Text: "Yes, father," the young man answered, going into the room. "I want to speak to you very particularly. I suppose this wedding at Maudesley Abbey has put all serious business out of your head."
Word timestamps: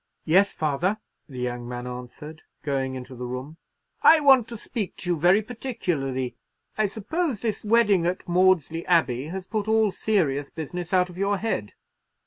"Yes, 0.25 0.51
father," 0.51 0.97
the 1.29 1.37
young 1.37 1.69
man 1.69 1.85
answered, 1.85 2.41
going 2.63 2.95
into 2.95 3.13
the 3.13 3.27
room. 3.27 3.57
"I 4.01 4.19
want 4.19 4.47
to 4.47 4.57
speak 4.57 4.95
to 4.97 5.11
you 5.11 5.15
very 5.19 5.43
particularly. 5.43 6.37
I 6.75 6.87
suppose 6.87 7.41
this 7.43 7.63
wedding 7.63 8.07
at 8.07 8.27
Maudesley 8.27 8.83
Abbey 8.87 9.25
has 9.25 9.45
put 9.45 9.67
all 9.67 9.91
serious 9.91 10.49
business 10.49 10.91
out 10.91 11.11
of 11.11 11.19
your 11.19 11.37
head." 11.37 11.75